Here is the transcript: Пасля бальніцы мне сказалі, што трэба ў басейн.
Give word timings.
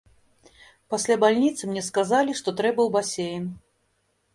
Пасля 0.93 1.19
бальніцы 1.25 1.61
мне 1.75 1.85
сказалі, 1.91 2.31
што 2.43 2.49
трэба 2.63 2.81
ў 2.89 2.95
басейн. 3.01 3.43